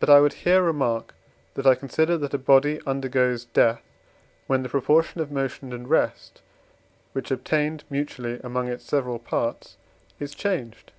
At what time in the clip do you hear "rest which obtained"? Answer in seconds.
5.88-7.84